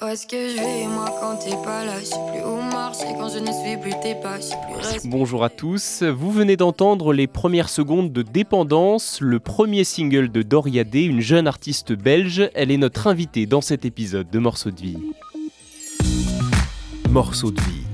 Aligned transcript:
Où 0.00 0.06
est-ce 0.06 0.26
que 0.26 0.48
je 0.48 0.56
vais, 0.56 0.86
moi, 0.86 1.14
quand 1.20 1.36
t'es 1.36 1.54
pas 1.62 1.84
là? 1.84 2.00
Je 2.00 2.06
sais 2.06 2.16
plus 2.32 2.42
où 2.42 2.56
marcher 2.56 3.04
quand 3.18 3.28
je 3.28 3.38
ne 3.40 3.52
suis 3.52 3.76
plus 3.76 3.92
tes 4.02 4.14
pas. 4.14 4.38
Je 4.38 4.44
sais 4.44 4.56
plus 4.66 4.76
respirer. 4.76 5.08
Bonjour 5.10 5.44
à 5.44 5.50
tous, 5.50 6.02
vous 6.02 6.30
venez 6.30 6.56
d'entendre 6.56 7.12
les 7.12 7.26
premières 7.26 7.68
secondes 7.68 8.10
de 8.10 8.22
Dépendance, 8.22 9.20
le 9.20 9.38
premier 9.38 9.84
single 9.84 10.32
de 10.32 10.40
Doria 10.40 10.84
D, 10.84 11.02
une 11.02 11.20
jeune 11.20 11.46
artiste 11.46 11.92
belge. 11.92 12.50
Elle 12.54 12.70
est 12.70 12.78
notre 12.78 13.06
invitée 13.06 13.44
dans 13.44 13.60
cet 13.60 13.84
épisode 13.84 14.30
de 14.30 14.38
Morceaux 14.38 14.70
de 14.70 14.80
vie. 14.80 14.98
Morceau 17.10 17.50
de 17.50 17.60
vie. 17.60 17.84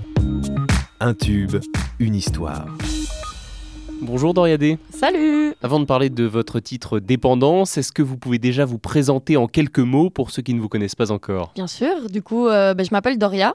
Un 1.00 1.14
tube, 1.14 1.56
une 1.98 2.14
histoire. 2.14 2.66
Bonjour 4.00 4.32
Doria 4.32 4.56
D. 4.56 4.78
Salut 4.90 5.54
Avant 5.62 5.80
de 5.80 5.84
parler 5.84 6.08
de 6.08 6.24
votre 6.24 6.60
titre 6.60 7.00
Dépendance, 7.00 7.76
est-ce 7.78 7.90
que 7.92 8.02
vous 8.02 8.16
pouvez 8.16 8.38
déjà 8.38 8.64
vous 8.64 8.78
présenter 8.78 9.36
en 9.36 9.48
quelques 9.48 9.80
mots 9.80 10.08
pour 10.08 10.30
ceux 10.30 10.42
qui 10.42 10.54
ne 10.54 10.60
vous 10.60 10.68
connaissent 10.68 10.94
pas 10.94 11.10
encore? 11.10 11.52
Bien 11.54 11.66
sûr, 11.66 12.08
du 12.08 12.22
coup, 12.22 12.46
euh, 12.46 12.74
ben, 12.74 12.84
je 12.84 12.90
m'appelle 12.92 13.18
Doria, 13.18 13.54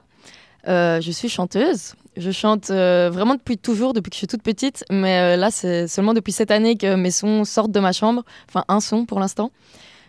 Euh, 0.66 1.00
je 1.00 1.10
suis 1.10 1.28
chanteuse. 1.28 1.94
Je 2.16 2.30
chante 2.30 2.70
euh, 2.70 3.10
vraiment 3.12 3.34
depuis 3.34 3.58
toujours, 3.58 3.92
depuis 3.92 4.08
que 4.10 4.14
je 4.14 4.18
suis 4.18 4.26
toute 4.26 4.42
petite, 4.42 4.84
mais 4.90 5.36
là, 5.36 5.50
c'est 5.50 5.88
seulement 5.88 6.14
depuis 6.14 6.32
cette 6.32 6.50
année 6.50 6.76
que 6.76 6.94
mes 6.94 7.10
sons 7.10 7.44
sortent 7.44 7.72
de 7.72 7.80
ma 7.80 7.92
chambre, 7.92 8.22
enfin 8.48 8.64
un 8.68 8.80
son 8.80 9.04
pour 9.04 9.20
l'instant. 9.20 9.50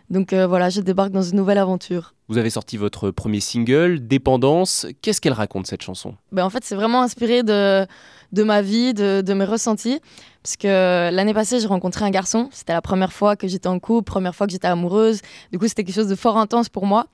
Donc 0.10 0.34
voilà, 0.34 0.70
je 0.70 0.82
débarque 0.82 1.12
dans 1.12 1.24
une 1.24 1.36
nouvelle 1.36 1.58
aventure. 1.58 2.15
Vous 2.28 2.38
avez 2.40 2.50
sorti 2.50 2.78
votre 2.78 3.12
premier 3.12 3.40
single, 3.40 4.00
Dépendance. 4.08 4.88
Qu'est-ce 5.02 5.22
qu'elle 5.22 5.34
raconte 5.34 5.68
cette 5.68 5.84
chanson? 5.84 6.16
Ben, 6.32 6.44
en 6.44 6.50
fait, 6.50 6.64
c'est 6.64 6.76
vraiment 6.76 7.04
inspiré 7.04 7.44
de, 7.44 7.86
de 8.32 8.44
ma 8.44 8.64
vie, 8.64 8.96
de, 8.96 9.22
de 9.22 9.34
mes 9.34 9.46
ressentis. 9.46 10.00
Parce 10.42 10.58
que 10.58 11.12
l'année 11.12 11.34
passée, 11.36 11.60
j'ai 11.60 11.68
rencontré 11.68 12.04
un 12.04 12.10
garçon. 12.10 12.50
C'était 12.52 12.74
la 12.74 12.82
première 12.82 13.14
fois 13.14 13.36
que 13.36 13.48
j'étais 13.48 13.68
en 13.68 13.80
couple, 13.80 14.12
première 14.12 14.34
fois 14.34 14.48
que 14.48 14.52
j'étais 14.54 14.68
amoureuse. 14.68 15.22
Du 15.52 15.60
coup, 15.60 15.68
c'était 15.68 15.84
quelque 15.84 15.96
chose 15.96 16.08
de 16.08 16.16
fort 16.16 16.38
intense 16.38 16.68
pour 16.68 16.88
moi. 16.88 17.06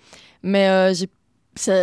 Mais 0.44 0.68
euh, 0.70 0.94
j'ai 0.94 1.08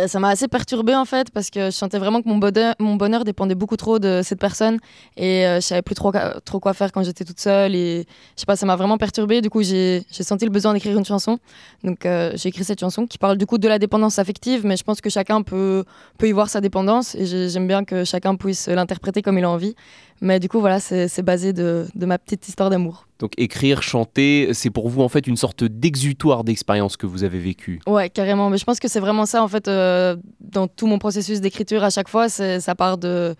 ça 0.07 0.19
m'a 0.19 0.29
assez 0.29 0.47
perturbée 0.47 0.95
en 0.95 1.05
fait 1.05 1.31
parce 1.31 1.49
que 1.49 1.65
je 1.65 1.71
sentais 1.71 1.97
vraiment 1.99 2.21
que 2.21 2.27
mon 2.27 2.37
bonheur, 2.37 2.75
mon 2.79 2.95
bonheur 2.95 3.23
dépendait 3.23 3.55
beaucoup 3.55 3.77
trop 3.77 3.97
de 3.99 4.21
cette 4.23 4.39
personne. 4.39 4.79
Et 5.17 5.45
euh, 5.45 5.55
je 5.55 5.61
savais 5.61 5.81
plus 5.81 5.95
trop, 5.95 6.11
trop 6.43 6.59
quoi 6.59 6.73
faire 6.73 6.91
quand 6.91 7.03
j'étais 7.03 7.23
toute 7.23 7.39
seule 7.39 7.75
et 7.75 8.05
je 8.35 8.41
sais 8.41 8.45
pas 8.45 8.55
ça 8.55 8.65
m'a 8.65 8.75
vraiment 8.75 8.97
perturbée. 8.97 9.41
Du 9.41 9.49
coup 9.49 9.63
j'ai 9.63 10.03
senti 10.09 10.45
le 10.45 10.51
besoin 10.51 10.73
d'écrire 10.73 10.97
une 10.97 11.05
chanson. 11.05 11.39
Donc 11.83 12.05
euh, 12.05 12.31
j'ai 12.35 12.49
écrit 12.49 12.63
cette 12.63 12.79
chanson 12.79 13.07
qui 13.07 13.17
parle 13.17 13.37
du 13.37 13.45
coup 13.45 13.57
de 13.57 13.67
la 13.67 13.79
dépendance 13.79 14.19
affective 14.19 14.65
mais 14.65 14.75
je 14.77 14.83
pense 14.83 15.01
que 15.01 15.09
chacun 15.09 15.41
peut 15.41 15.83
peut 16.17 16.27
y 16.27 16.31
voir 16.31 16.49
sa 16.49 16.61
dépendance 16.61 17.15
et 17.15 17.25
j'ai- 17.25 17.49
j'aime 17.49 17.67
bien 17.67 17.85
que 17.85 18.03
chacun 18.03 18.35
puisse 18.35 18.67
l'interpréter 18.67 19.21
comme 19.21 19.37
il 19.37 19.43
a 19.45 19.49
envie 19.49 19.75
mais 20.21 20.39
du 20.39 20.49
coup 20.49 20.59
voilà 20.59 20.79
c'est 20.79 21.21
basé 21.21 21.53
de, 21.53 21.87
de 21.95 22.05
ma 22.05 22.17
petite 22.17 22.47
histoire 22.47 22.69
d'amour 22.69 23.07
Donc 23.19 23.31
écrire, 23.37 23.81
chanter, 23.81 24.49
c'est 24.53 24.69
pour 24.69 24.89
vous 24.89 25.01
en 25.01 25.09
fait 25.09 25.27
une 25.27 25.37
sorte 25.37 25.63
d'exutoire 25.63 26.43
d'expérience 26.43 26.97
que 26.97 27.05
vous 27.05 27.23
avez 27.23 27.39
vécue. 27.39 27.79
Ouais, 27.87 28.09
carrément. 28.09 28.49
Mais 28.49 28.57
je 28.57 28.63
pense 28.65 28.79
que 28.79 28.87
c'est 28.87 28.99
vraiment 29.01 29.25
ça, 29.25 29.43
en 29.43 29.47
fait, 29.49 29.67
euh, 29.67 30.15
dans 30.39 30.67
tout 30.67 30.87
mon 30.87 30.99
processus 30.99 31.41
d'écriture, 31.41 31.83
à 31.83 31.89
chaque 31.89 32.07
fois, 32.07 32.29
c'est- 32.29 32.59
ça 32.61 32.75
part 32.75 32.97
de. 32.97 33.35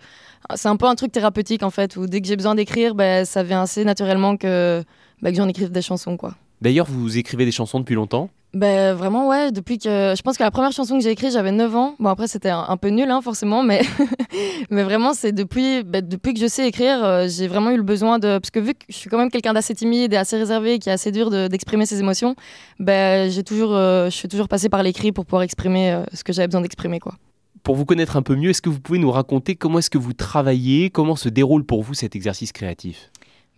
C'est 0.54 0.68
un 0.68 0.76
peu 0.76 0.86
un 0.86 0.94
truc 0.94 1.12
thérapeutique, 1.12 1.62
en 1.62 1.70
fait, 1.70 1.96
où 1.96 2.06
dès 2.06 2.20
que 2.20 2.26
j'ai 2.28 2.36
besoin 2.36 2.54
d'écrire, 2.54 2.94
ben, 2.94 3.24
ça 3.24 3.42
vient 3.42 3.62
assez 3.62 3.84
naturellement 3.84 4.36
que, 4.36 4.82
ben, 5.22 5.30
que 5.30 5.36
j'en 5.36 5.48
écrive 5.48 5.70
des 5.70 5.82
chansons, 5.82 6.16
quoi. 6.16 6.34
D'ailleurs, 6.60 6.86
vous 6.88 7.16
écrivez 7.18 7.44
des 7.44 7.52
chansons 7.52 7.78
depuis 7.80 7.94
longtemps 7.94 8.28
Ben, 8.52 8.94
vraiment, 8.94 9.28
ouais, 9.28 9.50
depuis 9.50 9.78
que. 9.78 10.14
Je 10.16 10.20
pense 10.22 10.36
que 10.36 10.42
la 10.42 10.50
première 10.50 10.72
chanson 10.72 10.98
que 10.98 11.02
j'ai 11.02 11.10
écrite, 11.10 11.32
j'avais 11.32 11.52
9 11.52 11.74
ans. 11.74 11.94
Bon, 11.98 12.10
après, 12.10 12.28
c'était 12.28 12.50
un, 12.50 12.66
un 12.68 12.76
peu 12.76 12.88
nul, 12.88 13.10
hein, 13.10 13.22
forcément, 13.22 13.62
mais, 13.62 13.80
mais 14.70 14.82
vraiment, 14.82 15.14
c'est 15.14 15.32
depuis, 15.32 15.82
ben, 15.84 16.06
depuis 16.06 16.34
que 16.34 16.40
je 16.40 16.46
sais 16.46 16.68
écrire, 16.68 17.02
euh, 17.02 17.28
j'ai 17.28 17.48
vraiment 17.48 17.70
eu 17.70 17.76
le 17.76 17.82
besoin 17.82 18.18
de. 18.18 18.38
Parce 18.38 18.50
que 18.50 18.60
vu 18.60 18.74
que 18.74 18.84
je 18.90 18.94
suis 18.96 19.08
quand 19.08 19.16
même 19.18 19.30
quelqu'un 19.30 19.52
d'assez 19.54 19.74
timide 19.74 20.12
et 20.12 20.16
assez 20.16 20.36
réservé, 20.36 20.78
qui 20.78 20.88
est 20.90 20.92
assez 20.92 21.12
dur 21.12 21.30
de- 21.30 21.48
d'exprimer 21.48 21.86
ses 21.86 22.00
émotions, 22.00 22.34
ben, 22.78 23.30
j'ai 23.30 23.42
toujours, 23.42 23.74
euh, 23.74 24.06
je 24.10 24.16
suis 24.16 24.28
toujours 24.28 24.48
passée 24.48 24.68
par 24.68 24.82
l'écrit 24.82 25.12
pour 25.12 25.24
pouvoir 25.24 25.42
exprimer 25.42 25.92
euh, 25.92 26.02
ce 26.12 26.24
que 26.24 26.32
j'avais 26.32 26.48
besoin 26.48 26.60
d'exprimer, 26.60 27.00
quoi. 27.00 27.14
Pour 27.62 27.76
vous 27.76 27.84
connaître 27.84 28.16
un 28.16 28.22
peu 28.22 28.36
mieux, 28.36 28.50
est-ce 28.50 28.62
que 28.62 28.70
vous 28.70 28.80
pouvez 28.80 28.98
nous 28.98 29.10
raconter 29.10 29.54
comment 29.54 29.78
est-ce 29.78 29.90
que 29.90 29.98
vous 29.98 30.14
travaillez, 30.14 30.88
comment 30.90 31.14
se 31.16 31.28
déroule 31.28 31.64
pour 31.64 31.82
vous 31.82 31.92
cet 31.94 32.16
exercice 32.16 32.52
créatif? 32.52 33.10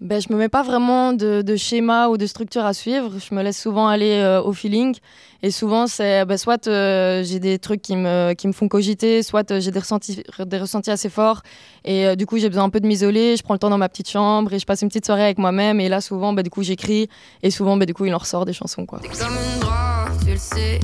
Ben, 0.03 0.21
je 0.21 0.33
me 0.33 0.37
mets 0.37 0.49
pas 0.49 0.65
vraiment 0.65 1.13
de, 1.13 1.57
schéma 1.57 2.09
ou 2.09 2.17
de 2.17 2.27
structure 2.27 2.65
à 2.65 2.75
suivre. 2.75 3.13
Je 3.21 3.33
me 3.37 3.41
laisse 3.41 3.61
souvent 3.61 3.87
aller 3.87 4.15
euh, 4.15 4.43
au 4.43 4.53
feeling. 4.53 4.97
Et 5.45 5.53
souvent, 5.53 5.87
c'est 5.87 6.25
ben, 6.25 6.37
soit 6.37 6.67
euh, 6.67 7.23
j'ai 7.23 7.39
des 7.39 7.61
trucs 7.61 7.83
qui 7.83 7.95
me, 7.95 8.33
qui 8.33 8.49
me 8.49 8.53
font 8.53 8.67
cogiter, 8.67 9.23
soit 9.23 9.49
euh, 9.53 9.61
j'ai 9.61 9.71
des 9.71 9.79
ressentis, 9.79 10.25
des 10.45 10.59
ressentis 10.59 10.91
assez 10.91 11.09
forts. 11.09 11.43
Et 11.85 12.17
du 12.17 12.27
coup, 12.27 12.37
j'ai 12.39 12.49
besoin 12.49 12.65
un 12.65 12.71
peu 12.71 12.81
de 12.81 12.87
m'isoler. 12.87 13.37
Je 13.37 13.45
prends 13.45 13.55
le 13.55 13.61
temps 13.61 13.71
dans 13.71 13.79
ma 13.79 13.89
petite 13.89 14.09
chambre 14.09 14.53
et 14.53 14.59
je 14.59 14.67
passe 14.67 14.83
une 14.83 14.89
petite 14.89 15.07
soirée 15.07 15.23
avec 15.23 15.39
moi-même. 15.39 15.79
Et 15.79 15.89
là, 15.89 16.01
souvent, 16.01 16.33
ben, 16.33 16.43
du 16.43 16.51
coup, 16.51 16.65
j'écris. 16.65 17.09
Et 17.45 17.53
souvent, 17.53 17.77
ben, 17.77 17.87
du 17.87 17.95
coup, 17.95 18.05
il 18.05 18.15
en 18.15 18.19
ressort 18.19 18.45
des 18.45 18.53
chansons. 18.53 18.87
Quoi. 18.87 18.99
Tu 19.05 20.31
le 20.33 20.37
sais. 20.37 20.81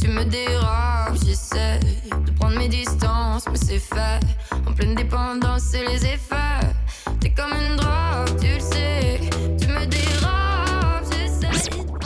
Tu 0.00 0.08
me 0.08 0.22
j'essaie 1.24 1.80
de 2.26 2.30
prendre 2.38 2.56
mes 2.56 2.68
distances, 2.68 3.44
mais 3.50 3.58
c'est 3.58 3.78
fait. 3.78 4.20
En 4.68 4.72
pleine 4.72 4.94
dépendance, 4.94 5.62
c'est 5.72 5.84
les 5.84 6.04
effets. 6.06 6.62
T'es 7.20 7.30
comme 7.30 7.52
une 7.52 7.81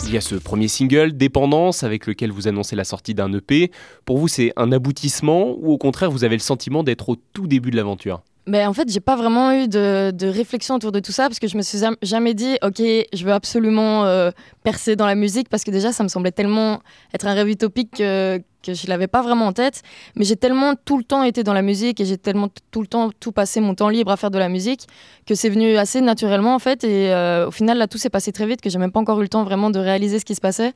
Il 0.06 0.14
y 0.14 0.16
a 0.16 0.20
ce 0.20 0.36
premier 0.36 0.68
single, 0.68 1.16
Dépendance, 1.16 1.82
avec 1.82 2.06
lequel 2.06 2.30
vous 2.30 2.46
annoncez 2.46 2.76
la 2.76 2.84
sortie 2.84 3.12
d'un 3.12 3.32
EP. 3.32 3.72
Pour 4.04 4.18
vous, 4.18 4.28
c'est 4.28 4.52
un 4.56 4.70
aboutissement 4.70 5.56
ou 5.58 5.72
au 5.72 5.78
contraire, 5.78 6.12
vous 6.12 6.22
avez 6.22 6.36
le 6.36 6.40
sentiment 6.40 6.84
d'être 6.84 7.08
au 7.08 7.16
tout 7.16 7.48
début 7.48 7.72
de 7.72 7.76
l'aventure? 7.76 8.22
Ben, 8.46 8.68
en 8.68 8.72
fait, 8.72 8.88
j'ai 8.92 9.00
pas 9.00 9.16
vraiment 9.16 9.50
eu 9.50 9.66
de, 9.66 10.12
de 10.14 10.28
réflexion 10.28 10.76
autour 10.76 10.92
de 10.92 11.00
tout 11.00 11.10
ça 11.10 11.24
parce 11.24 11.40
que 11.40 11.48
je 11.48 11.56
me 11.56 11.62
suis 11.62 11.78
jam- 11.78 11.96
jamais 12.00 12.32
dit, 12.32 12.56
ok, 12.62 12.78
je 12.78 13.24
veux 13.24 13.32
absolument 13.32 14.04
euh, 14.04 14.30
percer 14.62 14.94
dans 14.94 15.06
la 15.06 15.16
musique 15.16 15.48
parce 15.48 15.64
que 15.64 15.72
déjà, 15.72 15.90
ça 15.90 16.04
me 16.04 16.08
semblait 16.08 16.30
tellement 16.30 16.78
être 17.12 17.26
un 17.26 17.34
rêve 17.34 17.48
utopique 17.48 17.96
que, 17.96 18.40
je 18.68 18.88
l'avais 18.88 19.08
pas 19.08 19.22
vraiment 19.22 19.46
en 19.46 19.52
tête. 19.52 19.82
Mais 20.14 20.24
j'ai 20.24 20.36
tellement 20.36 20.74
tout 20.84 20.96
le 20.96 21.02
temps 21.02 21.24
été 21.24 21.42
dans 21.42 21.52
la 21.54 21.62
musique 21.62 22.00
et 22.00 22.04
j'ai 22.04 22.18
tellement 22.18 22.48
tout 22.70 22.80
le 22.80 22.86
temps 22.86 23.10
tout 23.18 23.32
passé 23.32 23.60
mon 23.60 23.74
temps 23.74 23.88
libre 23.88 24.12
à 24.12 24.16
faire 24.16 24.30
de 24.30 24.38
la 24.38 24.48
musique 24.48 24.86
que 25.24 25.34
c'est 25.34 25.48
venu 25.48 25.76
assez 25.76 26.00
naturellement 26.00 26.54
en 26.54 26.58
fait. 26.60 26.84
Et 26.84 27.12
euh, 27.12 27.48
au 27.48 27.50
final, 27.52 27.78
là, 27.78 27.88
tout 27.88 27.98
s'est 27.98 28.10
passé 28.10 28.30
très 28.32 28.46
vite 28.46 28.60
que 28.60 28.70
j'ai 28.70 28.78
même 28.78 28.92
pas 28.92 29.00
encore 29.00 29.18
eu 29.20 29.22
le 29.22 29.28
temps 29.28 29.44
vraiment 29.44 29.70
de 29.70 29.78
réaliser 29.80 30.18
ce 30.20 30.24
qui 30.24 30.34
se 30.36 30.40
passait. 30.40 30.72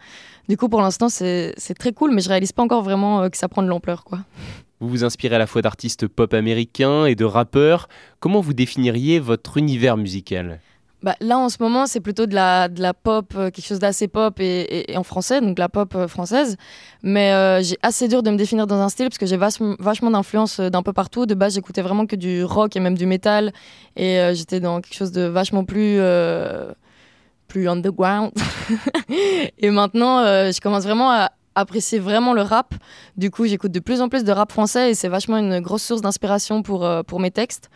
Du 0.49 0.57
coup, 0.57 0.69
pour 0.69 0.83
l'instant, 0.83 1.09
c'est 1.09 1.53
c'est 1.57 1.75
très 1.75 1.93
cool, 1.93 2.13
mais 2.13 2.21
je 2.21 2.29
réalise 2.29 2.53
pas 2.53 2.63
encore 2.63 2.83
vraiment 2.83 3.23
euh, 3.23 3.29
que 3.29 3.37
ça 3.37 3.49
prend 3.49 3.63
de 3.63 3.69
l'ampleur, 3.69 4.03
quoi. 4.05 4.21
Vous 4.81 4.89
vous 4.89 5.05
inspirez 5.05 5.37
à 5.37 5.39
la 5.39 5.47
fois 5.47 5.61
d'artistes 5.61 6.09
pop 6.09 6.33
américains 6.33 7.05
et 7.05 7.15
de 7.15 7.25
rappeurs. 7.27 7.89
Comment 8.19 8.41
vous 8.41 8.55
définiriez 8.55 9.21
votre 9.21 9.59
univers 9.59 9.99
musical? 9.99 10.59
Bah, 11.03 11.17
là, 11.21 11.39
en 11.39 11.49
ce 11.49 11.57
moment, 11.61 11.87
c'est 11.87 12.01
plutôt 12.01 12.27
de 12.27 12.35
la, 12.35 12.69
pop, 12.95 13.33
euh, 13.35 13.51
quelque 13.51 13.65
chose 13.65 13.79
d'assez 13.79 14.07
pop 14.07 14.39
et, 14.39 14.85
en 14.97 15.03
français, 15.03 15.41
donc 15.41 15.59
la 15.59 15.71
pop 15.71 15.95
euh, 15.95 16.09
française. 16.09 16.57
Mais 17.03 17.33
euh, 17.33 17.63
j'ai 17.63 17.79
assez 17.83 18.07
dur 18.07 18.23
de 18.23 18.31
me 18.31 18.37
définir 18.37 18.67
dans 18.67 18.81
un 18.81 18.91
style 18.91 19.09
parce 19.09 19.17
que 19.19 19.27
j'ai 19.27 19.39
vachement, 19.39 20.11
d'influence 20.11 20.61
d'un 20.61 20.83
peu 20.83 20.93
partout. 20.93 21.25
De 21.25 21.35
base, 21.35 21.55
j'écoutais 21.55 21.81
vraiment 21.81 22.07
que 22.07 22.17
du 22.17 22.45
rock 22.45 22.77
et 22.77 22.81
même 22.81 22.97
du 22.97 23.07
métal. 23.07 23.53
Et 23.97 24.19
j'étais 24.35 24.61
dans 24.61 24.81
quelque 24.81 24.95
chose 24.97 25.13
de 25.13 25.23
vachement 25.23 25.65
plus, 25.65 26.01
plus 27.49 27.69
underground. 27.69 28.33
et 29.59 29.71
maintenant, 29.71 30.23
je 30.25 30.61
commence 30.61 30.85
vraiment 30.85 31.11
à 31.11 31.31
apprécier 31.61 31.99
vraiment 31.99 32.33
le 32.33 32.43
rap. 32.43 32.75
Du 33.17 33.31
coup, 33.31 33.47
j'écoute 33.47 33.73
de 33.73 33.81
plus 33.81 34.01
en 34.01 34.09
plus 34.09 34.25
de 34.25 34.33
rap 34.33 34.51
français 34.53 34.91
et 34.91 34.95
c'est 34.95 35.09
vachement 35.09 35.37
une 35.39 35.61
grosse 35.61 35.83
source 35.83 36.01
d'inspiration 36.03 36.63
pour, 36.63 36.85
euh, 36.85 37.03
pour 37.03 37.21
mes 37.21 37.31
textes. 37.31 37.71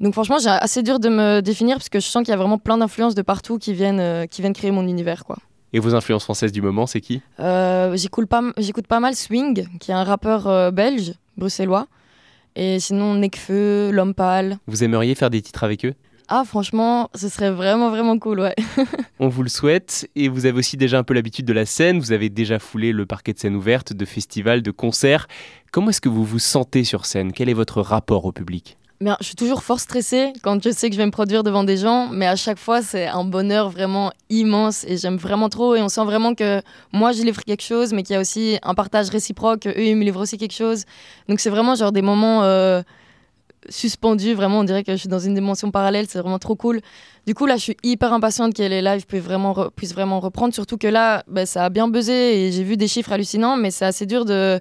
Donc 0.00 0.12
franchement, 0.12 0.38
j'ai 0.38 0.48
assez 0.48 0.82
dur 0.82 1.00
de 1.00 1.08
me 1.08 1.40
définir 1.40 1.76
parce 1.76 1.88
que 1.88 2.00
je 2.00 2.06
sens 2.06 2.22
qu'il 2.22 2.30
y 2.30 2.34
a 2.34 2.36
vraiment 2.36 2.58
plein 2.58 2.78
d'influences 2.78 3.14
de 3.14 3.22
partout 3.22 3.58
qui 3.58 3.74
viennent, 3.74 4.00
euh, 4.00 4.26
qui 4.26 4.40
viennent 4.40 4.52
créer 4.54 4.70
mon 4.70 4.86
univers. 4.86 5.24
quoi. 5.24 5.36
Et 5.72 5.78
vos 5.78 5.94
influences 5.94 6.24
françaises 6.24 6.52
du 6.52 6.62
moment, 6.62 6.86
c'est 6.86 7.00
qui? 7.00 7.20
Euh, 7.38 7.96
J'écoute 7.96 8.28
pas, 8.28 8.42
pas 8.88 9.00
mal 9.00 9.14
Swing, 9.14 9.66
qui 9.78 9.90
est 9.90 9.94
un 9.94 10.04
rappeur 10.04 10.72
belge, 10.72 11.12
bruxellois. 11.36 11.86
Et 12.56 12.80
sinon, 12.80 13.14
Nekfeu, 13.14 13.90
L'Homme 13.92 14.14
Pâle. 14.14 14.58
Vous 14.66 14.82
aimeriez 14.82 15.14
faire 15.14 15.30
des 15.30 15.40
titres 15.40 15.62
avec 15.62 15.84
eux? 15.84 15.94
Ah, 16.32 16.44
franchement, 16.44 17.10
ce 17.12 17.28
serait 17.28 17.50
vraiment, 17.50 17.90
vraiment 17.90 18.16
cool, 18.16 18.38
ouais. 18.38 18.54
On 19.18 19.26
vous 19.26 19.42
le 19.42 19.48
souhaite 19.48 20.08
et 20.14 20.28
vous 20.28 20.46
avez 20.46 20.56
aussi 20.56 20.76
déjà 20.76 20.96
un 20.96 21.02
peu 21.02 21.12
l'habitude 21.12 21.44
de 21.44 21.52
la 21.52 21.66
scène, 21.66 21.98
vous 21.98 22.12
avez 22.12 22.28
déjà 22.28 22.60
foulé 22.60 22.92
le 22.92 23.04
parquet 23.04 23.32
de 23.32 23.40
scène 23.40 23.56
ouverte, 23.56 23.92
de 23.92 24.04
festivals, 24.04 24.62
de 24.62 24.70
concerts. 24.70 25.26
Comment 25.72 25.90
est-ce 25.90 26.00
que 26.00 26.08
vous 26.08 26.24
vous 26.24 26.38
sentez 26.38 26.84
sur 26.84 27.04
scène? 27.04 27.32
Quel 27.32 27.48
est 27.48 27.52
votre 27.52 27.82
rapport 27.82 28.26
au 28.26 28.30
public? 28.30 28.78
Bien, 29.00 29.16
je 29.18 29.26
suis 29.26 29.34
toujours 29.34 29.64
fort 29.64 29.80
stressée 29.80 30.32
quand 30.42 30.62
je 30.62 30.70
sais 30.70 30.88
que 30.88 30.94
je 30.94 31.00
vais 31.00 31.06
me 31.06 31.10
produire 31.10 31.42
devant 31.42 31.64
des 31.64 31.78
gens, 31.78 32.06
mais 32.12 32.28
à 32.28 32.36
chaque 32.36 32.58
fois, 32.58 32.80
c'est 32.80 33.08
un 33.08 33.24
bonheur 33.24 33.68
vraiment 33.68 34.12
immense 34.28 34.84
et 34.84 34.98
j'aime 34.98 35.16
vraiment 35.16 35.48
trop. 35.48 35.74
Et 35.74 35.82
on 35.82 35.88
sent 35.88 36.04
vraiment 36.04 36.36
que 36.36 36.62
moi, 36.92 37.10
je 37.10 37.22
livre 37.22 37.42
quelque 37.42 37.64
chose, 37.64 37.92
mais 37.92 38.04
qu'il 38.04 38.14
y 38.14 38.16
a 38.16 38.20
aussi 38.20 38.58
un 38.62 38.74
partage 38.74 39.08
réciproque. 39.08 39.66
Eux, 39.66 39.74
ils 39.82 39.96
me 39.96 40.04
livrent 40.04 40.20
aussi 40.20 40.38
quelque 40.38 40.54
chose. 40.54 40.84
Donc, 41.28 41.40
c'est 41.40 41.50
vraiment 41.50 41.74
genre 41.74 41.90
des 41.90 42.02
moments 42.02 42.44
euh, 42.44 42.82
suspendus. 43.68 44.34
Vraiment, 44.34 44.60
on 44.60 44.64
dirait 44.64 44.84
que 44.84 44.92
je 44.92 44.96
suis 44.96 45.08
dans 45.08 45.18
une 45.18 45.34
dimension 45.34 45.70
parallèle. 45.70 46.06
C'est 46.08 46.18
vraiment 46.18 46.38
trop 46.38 46.56
cool. 46.56 46.80
Du 47.26 47.34
coup, 47.34 47.46
là, 47.46 47.56
je 47.56 47.62
suis 47.62 47.76
hyper 47.82 48.12
impatiente 48.12 48.54
que 48.54 48.62
les 48.62 48.82
lives 48.82 49.06
puissent 49.06 49.22
vraiment, 49.22 49.52
re- 49.52 49.70
puissent 49.70 49.94
vraiment 49.94 50.20
reprendre. 50.20 50.54
Surtout 50.54 50.78
que 50.78 50.86
là, 50.86 51.22
ben, 51.28 51.46
ça 51.46 51.64
a 51.64 51.68
bien 51.68 51.88
buzzé 51.88 52.12
et 52.12 52.52
j'ai 52.52 52.64
vu 52.64 52.76
des 52.76 52.88
chiffres 52.88 53.12
hallucinants, 53.12 53.56
mais 53.56 53.70
c'est 53.70 53.84
assez 53.84 54.06
dur 54.06 54.24
de 54.24 54.58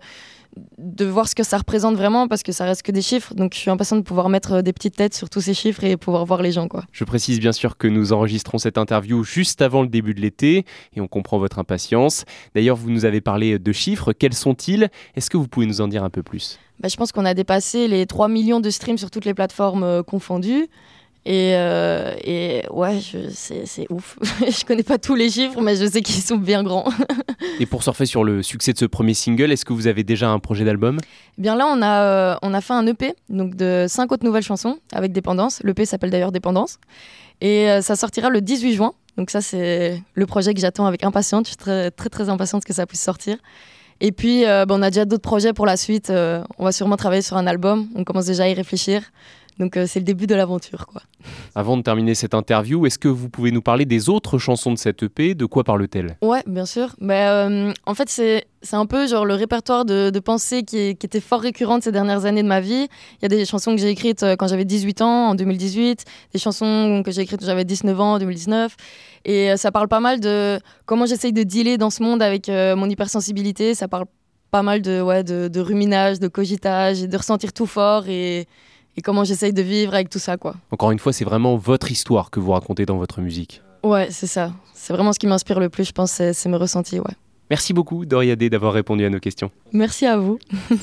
de 0.78 1.06
voir 1.06 1.28
ce 1.28 1.36
que 1.36 1.44
ça 1.44 1.58
représente 1.58 1.96
vraiment 1.96 2.28
parce 2.28 2.44
que 2.44 2.52
ça 2.52 2.66
reste 2.66 2.84
que 2.84 2.92
des 2.92 3.02
chiffres. 3.02 3.34
Donc 3.34 3.54
je 3.54 3.60
suis 3.60 3.70
impatiente 3.70 4.00
de 4.00 4.04
pouvoir 4.06 4.30
mettre 4.30 4.54
euh, 4.54 4.62
des 4.62 4.74
petites 4.74 4.96
têtes 4.96 5.14
sur 5.14 5.30
tous 5.30 5.42
ces 5.42 5.54
chiffres 5.54 5.84
et 5.84 5.98
pouvoir 5.98 6.26
voir 6.26 6.42
les 6.42 6.52
gens. 6.52 6.68
Quoi. 6.68 6.84
Je 6.92 7.04
précise 7.04 7.40
bien 7.40 7.52
sûr 7.52 7.78
que 7.78 7.88
nous 7.88 8.14
enregistrons 8.14 8.58
cette 8.58 8.78
interview 8.78 9.24
juste 9.24 9.62
avant 9.62 9.82
le 9.82 9.88
début 9.88 10.14
de 10.14 10.22
l'été 10.22 10.66
et 10.96 11.02
on 11.02 11.08
comprend 11.08 11.38
votre 11.38 11.60
impatience. 11.60 12.26
D'ailleurs, 12.56 12.76
vous 12.76 12.90
nous 12.90 13.06
avez 13.06 13.22
parlé 13.22 13.60
de 13.60 13.72
chiffres. 13.72 14.14
Quels 14.14 14.34
sont-ils? 14.34 14.90
Est-ce 15.16 15.30
que 15.30 15.38
vous 15.38 15.48
pouvez 15.48 15.66
nous 15.66 15.82
en 15.82 15.88
dire 15.88 16.04
un 16.04 16.10
peu 16.10 16.24
plus? 16.24 16.60
Bah, 16.80 16.88
Je 16.88 16.96
pense 16.96 17.12
qu'on 17.12 17.26
a 17.26 17.34
dépassé 17.34 17.88
les 17.88 18.06
3 18.06 18.28
millions 18.28 18.60
de 18.60 18.70
streams 18.70 18.98
sur 18.98 19.12
toutes 19.12 19.26
les 19.26 19.34
plateformes 19.34 19.84
euh, 19.84 20.04
confondues. 20.04 20.68
Et, 21.30 21.52
euh, 21.54 22.16
et, 22.24 22.64
ouais, 22.72 23.00
c'est 23.32 23.86
ouf. 23.92 24.18
je 24.42 24.66
connais 24.66 24.82
pas 24.82 24.98
tous 24.98 25.14
les 25.14 25.30
chiffres, 25.30 25.62
mais 25.62 25.76
je 25.76 25.86
sais 25.86 26.02
qu'ils 26.02 26.24
sont 26.24 26.38
bien 26.38 26.64
grands. 26.64 26.90
et 27.60 27.68
pour 27.68 27.84
surfer 27.84 28.08
sur 28.08 28.24
le 28.24 28.42
succès 28.42 28.74
de 28.74 28.80
ce 28.80 28.86
premier 28.86 29.14
single, 29.14 29.52
est-ce 29.52 29.64
que 29.64 29.72
vous 29.72 29.86
avez 29.86 30.04
déjà 30.04 30.28
un 30.32 30.40
projet 30.40 30.66
d'album? 30.66 30.98
Eh 31.38 31.42
Bien 31.44 31.56
là, 31.56 31.68
on 31.68 31.84
a, 31.84 32.02
euh, 32.02 32.36
on 32.42 32.52
a 32.56 32.62
fait 32.62 32.74
un 32.74 32.88
EP 32.88 33.14
donc 33.30 33.54
de 33.54 33.86
cinq 33.88 34.12
autres 34.12 34.26
nouvelles 34.26 34.42
chansons 34.42 34.80
avec 34.92 35.12
Dépendance. 35.12 35.62
L'EP 35.64 35.86
s'appelle 35.86 36.10
d'ailleurs 36.10 36.32
Dépendance. 36.32 36.80
Et 37.42 37.70
euh, 37.70 37.82
ça 37.82 37.96
sortira 37.96 38.32
le 38.32 38.42
18 38.42 38.74
juin. 38.74 38.94
Donc 39.16 39.30
ça, 39.30 39.42
c'est 39.42 40.02
le 40.16 40.26
projet 40.26 40.56
que 40.56 40.60
j'attends 40.60 40.88
avec 40.88 41.04
impatience. 41.04 41.44
Je 41.44 41.50
suis 41.50 41.58
très, 41.58 41.92
très, 41.92 42.10
très 42.10 42.30
impatiente 42.30 42.66
que 42.66 42.74
ça 42.74 42.88
puisse 42.88 43.04
sortir. 43.04 43.38
Et 44.02 44.12
puis, 44.12 44.46
bah, 44.46 44.66
on 44.70 44.82
a 44.82 44.90
déjà 44.90 45.06
d'autres 45.06 45.22
projets 45.22 45.54
pour 45.54 45.68
la 45.68 45.78
suite. 45.78 46.10
on 46.10 46.64
va 46.64 46.72
sûrement 46.72 46.96
travailler 46.96 47.22
sur 47.22 47.38
un 47.38 47.46
album. 47.46 47.88
On 47.96 48.04
commence 48.04 48.26
déjà 48.26 48.44
à 48.46 48.48
y 48.48 48.54
réfléchir. 48.54 49.04
Donc 49.60 49.76
euh, 49.76 49.86
c'est 49.86 50.00
le 50.00 50.06
début 50.06 50.26
de 50.26 50.36
l'aventure. 50.36 50.86
quoi. 50.88 51.02
Avant 51.54 51.76
de 51.76 51.82
terminer 51.82 52.16
cette 52.16 52.34
interview, 52.34 52.86
est-ce 52.86 52.98
que 52.98 53.10
vous 53.10 53.30
pouvez 53.30 53.52
nous 53.52 53.62
parler 53.62 53.86
des 53.86 54.10
autres 54.10 54.38
chansons 54.38 54.72
de 54.72 54.78
cette 54.78 55.04
EP 55.04 55.36
De 55.36 55.46
quoi 55.46 55.66
parle-t-elle? 55.66 56.18
Ouais, 56.22 56.42
bien 56.48 56.66
sûr. 56.66 56.96
Bah, 57.02 57.46
euh, 57.46 57.74
en 57.86 57.94
fait, 57.94 58.10
c'est, 58.10 58.46
c'est 58.62 58.78
un 58.78 58.86
peu 58.86 59.06
genre 59.06 59.26
le 59.26 59.34
répertoire 59.34 59.84
de, 59.84 60.12
de 60.12 60.20
pensées 60.20 60.64
qui, 60.64 60.96
qui, 60.96 61.06
était 61.06 61.20
fort 61.20 61.42
récurrente 61.42 61.84
ces 61.84 61.92
dernières 61.92 62.26
années 62.26 62.44
de 62.44 62.48
ma 62.48 62.62
vie. 62.62 62.88
Il 63.18 63.24
y 63.24 63.26
a 63.26 63.28
des 63.28 63.46
chansons 63.46 63.76
que 63.76 63.82
j'ai 63.82 63.90
écrites 63.90 64.24
euh, 64.24 64.38
quand 64.38 64.48
j'avais 64.48 64.66
18 64.66 65.02
ans, 65.02 65.30
en 65.30 65.36
2018, 65.36 66.06
des 66.32 66.40
chansons 66.40 67.02
que 67.04 67.12
j'ai 67.12 67.22
écrites 67.22 67.42
quand 67.42 67.46
j'avais 67.46 67.66
19 67.66 68.00
ans, 68.00 68.14
en 68.14 68.20
2019. 68.20 68.76
Et 69.26 69.58
ça 69.58 69.72
parle 69.72 69.90
pas 69.90 70.00
mal 70.00 70.22
de 70.22 70.60
comment 70.86 71.06
j'essaye 71.06 71.34
de 71.34 71.44
dealer 71.44 71.78
dans 71.78 71.90
ce 71.90 72.02
monde 72.02 72.22
avec 72.22 72.48
mon 72.48 72.90
hypersensibilité. 72.90 73.76
Ça 73.76 73.90
parle 73.90 74.06
pas 74.50 74.64
mal 74.64 74.82
de, 74.82 75.02
ouais, 75.02 75.26
de, 75.26 75.50
de 75.50 75.60
ruminage, 75.60 76.22
de 76.22 76.30
cogitage, 76.30 77.04
et 77.04 77.08
de 77.08 77.18
ressentir 77.18 77.52
tout 77.52 77.66
fort 77.66 78.08
et 78.08 78.48
et 78.98 79.02
comment 79.02 79.24
j'essaye 79.24 79.54
de 79.54 79.62
vivre 79.62 79.94
avec 79.94 80.10
tout 80.10 80.20
ça, 80.20 80.38
quoi. 80.38 80.56
Encore 80.72 80.92
une 80.92 81.00
fois, 81.00 81.14
c'est 81.14 81.26
vraiment 81.26 81.56
votre 81.58 81.92
histoire 81.92 82.32
que 82.32 82.40
vous 82.40 82.52
racontez 82.52 82.86
dans 82.86 82.98
votre 82.98 83.22
musique. 83.22 83.62
Ouais, 83.84 84.08
c'est 84.12 84.28
ça. 84.28 84.52
C'est 84.74 84.94
vraiment 84.94 85.14
ce 85.14 85.20
qui 85.20 85.28
m'inspire 85.28 85.60
le 85.60 85.70
plus, 85.70 85.86
je 85.86 85.94
pense, 85.94 86.12
c'est 86.12 86.46
mes 86.48 86.58
ressentis, 86.58 87.00
ouais. 87.00 87.14
Merci 87.50 87.74
beaucoup, 87.74 88.06
Doriade, 88.06 88.44
d'avoir 88.44 88.74
répondu 88.74 89.06
à 89.06 89.10
nos 89.10 89.20
questions. 89.20 89.50
Merci 89.74 90.06
à 90.06 90.18
vous. 90.18 90.38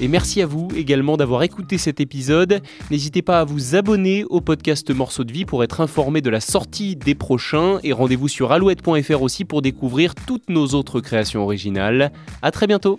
Et 0.00 0.08
merci 0.08 0.40
à 0.40 0.46
vous 0.46 0.68
également 0.74 1.18
d'avoir 1.18 1.42
écouté 1.42 1.76
cet 1.76 2.00
épisode. 2.00 2.62
N'hésitez 2.90 3.20
pas 3.20 3.40
à 3.40 3.44
vous 3.44 3.76
abonner 3.76 4.24
au 4.30 4.40
podcast 4.40 4.90
Morceaux 4.90 5.24
de 5.24 5.32
vie 5.32 5.44
pour 5.44 5.62
être 5.62 5.82
informé 5.82 6.22
de 6.22 6.30
la 6.30 6.40
sortie 6.40 6.96
des 6.96 7.14
prochains. 7.14 7.78
Et 7.82 7.92
rendez-vous 7.92 8.28
sur 8.28 8.50
alouette.fr 8.50 9.20
aussi 9.22 9.44
pour 9.44 9.60
découvrir 9.60 10.14
toutes 10.14 10.48
nos 10.48 10.68
autres 10.68 11.00
créations 11.00 11.42
originales. 11.42 12.12
À 12.40 12.50
très 12.50 12.66
bientôt! 12.66 12.98